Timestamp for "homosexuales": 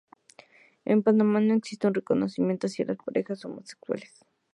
3.45-4.25